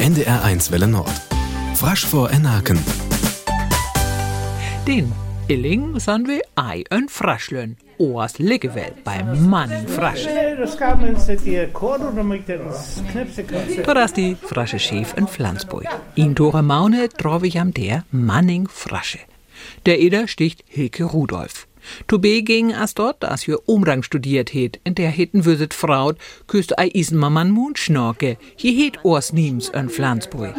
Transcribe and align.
NDR1 0.00 0.70
Welle 0.70 0.86
Nord. 0.86 1.10
Frasch 1.74 2.06
vor 2.06 2.30
Enaken. 2.30 2.78
Den 4.86 5.12
Illing 5.48 5.98
san 6.00 6.26
vi 6.26 6.40
ei 6.54 6.84
en 6.90 7.08
fraschlön. 7.08 7.76
Oas 7.98 8.38
liggevel 8.38 8.92
bei 9.04 9.22
Manning 9.22 9.88
Frasch. 9.88 10.26
Dort 13.84 13.98
ist 13.98 14.16
die 14.16 14.36
frasche 14.36 14.78
Chef 14.78 15.16
in 15.16 15.26
Flansburg. 15.26 15.86
In 16.14 16.34
Dore 16.34 16.62
Maune 16.62 17.08
trove 17.08 17.46
ich 17.46 17.58
am 17.58 17.72
der 17.72 18.04
Manning 18.10 18.68
Frasche. 18.68 19.20
Der 19.86 19.98
Eder 19.98 20.28
sticht 20.28 20.62
Hilke 20.66 21.04
Rudolf. 21.04 21.66
Tobe 22.06 22.42
ging 22.42 22.74
as 22.74 22.94
dort, 22.94 23.24
as 23.24 23.46
wir 23.46 23.58
Umrang 23.68 24.02
studiert 24.02 24.52
het, 24.52 24.78
in 24.84 24.94
der 24.94 25.10
heten 25.10 25.44
würset 25.44 25.74
Fraut, 25.74 26.16
küst 26.46 26.72
ei 26.78 26.90
isen 26.92 27.18
man 27.18 27.50
Mundschnorke. 27.50 28.36
Hier 28.56 28.84
het 28.84 28.98
Ors 29.04 29.32
Niems 29.32 29.70
in 29.70 29.88
Flansburg. 29.88 30.54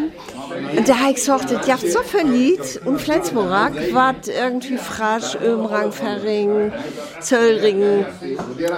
Da 0.86 1.00
habe 1.00 1.10
ich 1.10 1.16
gesagt, 1.16 1.52
das 1.52 1.68
jaft 1.68 1.90
so 1.92 2.02
verliebt 2.02 2.82
und 2.86 3.02
Flensburg 3.02 3.50
war 3.50 4.16
irgendwie 4.26 4.78
frasch, 4.78 5.36
Ömrang, 5.36 5.92
Ferring, 5.92 6.72
Zöllringen. 7.20 8.06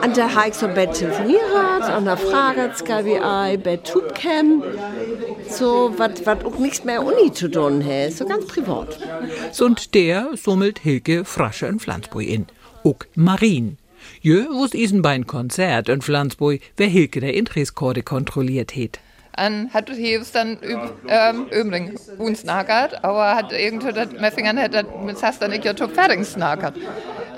Und 0.03 0.17
da 0.17 0.33
habe 0.33 0.49
ich 0.49 0.55
so 0.55 0.67
bei 0.67 0.85
telefoniert, 0.85 1.41
und 1.97 2.05
da 2.05 2.15
fragt 2.15 2.81
es, 2.81 2.83
wie 3.05 3.53
ich 3.53 3.63
bei 3.63 3.77
Tubcam, 3.77 4.63
so, 5.49 5.93
was 5.97 6.27
auch 6.27 6.59
nichts 6.59 6.83
mehr 6.83 7.03
Uni 7.03 7.31
zu 7.31 7.49
tun 7.49 7.83
hat, 7.83 8.13
so 8.13 8.25
ganz 8.25 8.45
privat. 8.45 8.97
Und 9.59 9.93
der 9.93 10.29
summelt 10.35 10.79
Hilke 10.79 11.25
Frasche 11.25 11.67
in 11.67 11.79
Flansburg 11.79 12.27
in. 12.27 12.45
Uck 12.83 13.07
Marin. 13.15 13.77
Jö, 14.21 14.45
wo's 14.51 14.73
isen 14.73 15.01
bei 15.01 15.11
ein 15.11 15.27
Konzert 15.27 15.89
in 15.89 16.01
Flansburg, 16.01 16.61
wer 16.77 16.87
Hilke 16.87 17.19
der 17.19 17.33
Interesskorde 17.33 18.03
kontrolliert 18.03 18.75
het. 18.75 18.99
En 19.35 19.69
hat 19.73 19.89
het 19.89 20.35
dann 20.35 20.57
üb, 20.61 20.79
ähm, 21.07 21.95
uns 22.17 22.43
nagert, 22.43 23.03
aber 23.03 23.35
hat 23.35 23.51
irgendwie 23.51 23.93
das 23.93 24.11
Meffingern 24.11 24.59
hat 24.59 24.73
das 24.73 24.85
mit 25.05 25.21
hast 25.23 25.41
dann 25.41 25.53
ich 25.53 25.63
ja 25.63 25.73
top 25.73 25.93
fertig 25.93 26.25
snagert. 26.25 26.75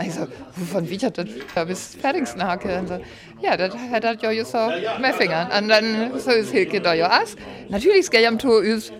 Ich 0.03 0.13
so, 0.13 0.27
wovon 0.55 0.89
wie 0.89 0.97
hat 0.97 1.17
das 1.17 1.27
da 1.53 1.65
bis 1.65 1.95
fertig 1.95 2.27
snagert? 2.27 2.87
So, 2.87 2.99
ja, 3.41 3.57
das 3.57 3.75
hat 3.91 4.03
das 4.03 4.17
ja 4.21 4.45
so 4.45 4.57
Meffingern. 4.99 5.47
Und 5.51 5.69
dann 5.69 6.19
so 6.19 6.31
ist 6.31 6.51
Hilke 6.51 6.81
da 6.81 6.93
ja 6.93 7.11
as. 7.11 7.35
Natürlich 7.69 7.99
ist 7.99 8.15
am 8.27 8.39
Tor 8.39 8.63
ist 8.63 8.91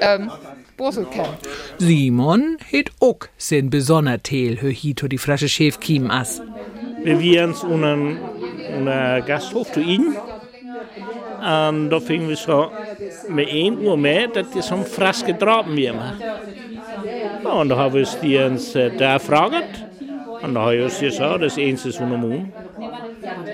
ähm. 0.00 0.30
Simon 1.78 2.58
het 2.70 2.90
ook 2.98 3.28
sin 3.36 3.70
besonner 3.70 4.22
Teel 4.22 4.60
hö 4.60 4.68
hito 4.68 5.06
die 5.08 5.18
frasche 5.18 5.48
Chef 5.48 5.80
kiem 5.80 6.10
as. 6.10 6.42
Wir 7.02 7.18
waren 7.18 7.54
unter 7.54 7.96
einer 8.74 9.22
Gasthof 9.22 9.72
zu 9.72 9.80
ihnen. 9.80 10.16
Und 11.46 11.90
da 11.90 12.00
fingen 12.00 12.28
wir 12.28 12.36
so 12.36 12.70
med 13.28 13.48
1 13.48 13.78
Uhr 13.78 13.96
med, 13.96 14.34
dat 14.34 14.46
det 14.54 14.64
som 14.64 14.84
friske 14.84 15.32
drapen 15.32 15.78
hjemme. 15.78 16.12
Ja, 17.44 17.52
und 17.52 17.68
da 17.68 17.76
haben 17.76 17.94
wir 17.94 18.00
uns 18.00 18.18
die 18.20 18.38
uns 18.38 18.74
äh, 18.74 18.90
da 18.90 19.14
gefragt. 19.14 19.84
Und 20.42 20.54
da 20.54 20.60
har 20.60 20.72
jag 20.72 20.82
just 20.82 21.00
gesagt, 21.00 21.42
das 21.42 21.58
är 21.58 21.68
en 21.68 21.76
säsong 21.76 22.12
om 22.12 22.24
året. 22.24 22.46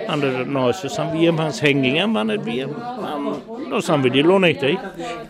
Och 0.09 0.19
det 0.19 0.45
nästa 0.45 0.89
som 0.89 1.13
vi 1.13 1.27
hans 1.27 1.61
hängningen 1.61 2.15
var 2.15 2.25
det 2.25 2.37
vi. 2.37 2.67
Då 3.71 3.83
som 3.83 4.03
vi 4.03 4.11
die 4.11 4.23
låna 4.23 4.49
inte. 4.49 4.77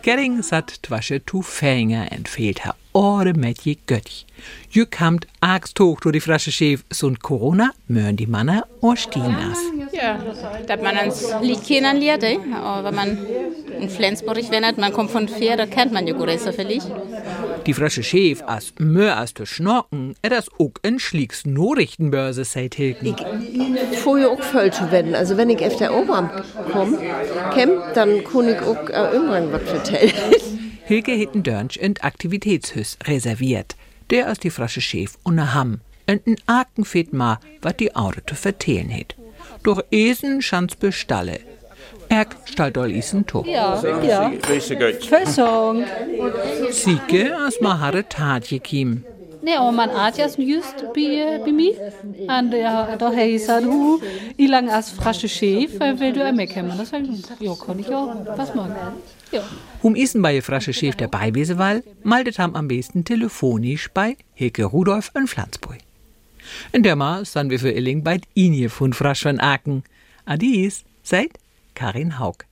Gering 0.01 0.43
sat 0.43 0.81
twasche 0.81 1.19
tu 1.19 1.43
Fänger 1.43 2.07
entfehlt 2.11 2.59
ha 2.59 2.73
orde 2.93 3.33
met 3.33 3.63
je 3.63 3.77
göttich. 3.85 4.25
Jü 4.69 4.85
kamt 4.85 5.25
argst 5.39 5.79
hoch 5.79 5.99
durch 6.01 6.13
die 6.13 6.21
frasche 6.21 6.51
Chef, 6.51 6.83
und 7.03 7.21
Corona 7.21 7.71
mören 7.87 8.15
die 8.15 8.27
Manner 8.27 8.65
or 8.81 8.95
Stinas. 8.95 9.59
Ja, 9.91 10.17
dass 10.67 10.81
man 10.81 10.97
ans 10.97 11.33
Lied 11.41 11.63
kennen 11.63 12.01
lernt, 12.01 12.23
eh? 12.23 12.39
aber 12.53 12.87
wenn 12.87 12.95
man 12.95 13.17
in 13.79 13.89
Flensburg 13.89 14.51
wendet, 14.51 14.77
man 14.77 14.93
kommt 14.93 15.11
von 15.11 15.27
Pferd, 15.27 15.59
da 15.59 15.65
kennt 15.65 15.93
man 15.93 16.07
ja 16.07 16.13
gut 16.13 16.29
vielleicht. 16.55 16.87
Die 17.65 17.73
frasche 17.73 18.03
Chef 18.03 18.41
as 18.45 18.73
möhr 18.77 19.17
as 19.17 19.33
zu 19.33 19.45
schnorken, 19.45 20.15
er 20.21 20.31
das 20.31 20.49
ook 20.57 20.79
en 20.83 20.99
schlieks 20.99 21.45
Nachrichtenbörse 21.45 22.43
seit 22.43 22.75
Hilken. 22.75 23.15
Vorher 24.03 24.29
auch 24.31 24.41
voll 24.41 24.71
zu 24.71 24.91
werden. 24.91 25.15
Also 25.15 25.37
wenn 25.37 25.49
ich 25.49 25.65
auf 25.65 25.77
der 25.77 25.93
Oberarm 25.93 26.29
komme, 26.71 26.97
dann 27.93 28.23
kann 28.23 28.49
ich 28.49 28.61
auch 28.61 28.89
äh, 28.89 29.13
irgendwann 29.13 29.51
was 29.51 29.63
vertellen. 29.63 30.13
Hilke 30.85 31.13
hitten 31.13 31.43
Dörnsch 31.43 31.77
in 31.77 31.95
Aktivitätshüs 32.01 32.97
reserviert. 33.05 33.75
Der 34.09 34.27
ist 34.27 34.43
die 34.43 34.49
frasche 34.49 34.81
Chef 34.81 35.17
und 35.23 35.53
Hamm. 35.53 35.79
Und 36.07 36.27
ein 36.27 36.35
Aken 36.45 36.83
fit 36.83 37.13
ma, 37.13 37.39
wat 37.61 37.79
die 37.79 37.95
Auto 37.95 38.19
zu 38.27 38.35
vertellen 38.35 38.89
het. 38.89 39.15
Durch 39.63 39.81
Esen 39.91 40.41
schanz 40.41 40.75
bestalle. 40.75 41.39
Erk 42.09 42.35
stalt 42.45 42.77
all 42.77 42.91
isen 42.91 43.25
to. 43.25 43.43
Ja, 43.47 43.81
ja. 44.03 44.31
Versong. 45.09 45.85
Sieke 46.69 47.35
as 47.35 47.59
ma 47.61 47.79
harre 47.79 48.03
tatje 48.03 48.59
kim. 48.59 49.05
Nee, 49.43 49.55
aber 49.55 49.73
man 49.73 49.91
hat 49.91 50.17
ja 50.17 50.27
just 50.37 50.75
ja, 52.57 52.95
da 52.95 53.05
habe 53.11 53.21
ich 53.23 53.33
gesagt, 53.33 53.65
hu, 53.65 53.99
wie 54.37 54.47
lange 54.47 54.73
als 54.73 54.89
frasche 54.91 55.27
Chef, 55.27 55.79
will 55.79 56.13
du 56.13 56.23
einmal 56.23 56.47
kommen? 56.47 56.77
Das 56.77 56.89
sag 56.89 57.03
ich, 57.03 57.41
ja, 57.41 57.53
kann 57.53 57.77
ich 57.77 57.93
auch 57.93 58.15
was 58.37 58.55
machen. 58.55 58.73
Um 59.81 59.95
isen 59.95 60.21
bei 60.21 60.41
frasche 60.41 60.71
Chef 60.71 60.95
der 60.95 61.09
Beiwesewall, 61.09 61.83
maldet 62.03 62.39
ham 62.39 62.55
am 62.55 62.69
besten 62.69 63.03
telefonisch 63.03 63.89
bei 63.93 64.15
Hilke 64.33 64.63
Rudolf 64.63 65.11
in 65.13 65.27
Flansburg. 65.27 65.79
In 66.71 66.83
der 66.83 66.95
Ma 66.95 67.25
sind 67.25 67.49
wir 67.49 67.59
für 67.59 67.71
Illing 67.71 68.01
bei 68.01 68.21
Inje 68.35 68.69
von 68.69 68.93
Frasch 68.93 69.23
von 69.23 69.41
Aken. 69.41 69.83
Adis, 70.25 70.85
seid 71.03 71.31
Karin 71.75 72.17
Haug. 72.17 72.45